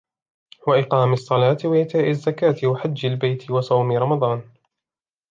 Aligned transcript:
وَإِقامِ 0.67 1.13
الصَّلاَةِ، 1.13 1.57
وإِيتَاءِ 1.65 2.09
الزَّكَاةِ، 2.09 2.67
وَحَجِّ 2.67 3.05
البَيْتِ، 3.05 3.51
وَصَوْمِ 3.51 3.91
رَمَضَانَ 3.91 4.41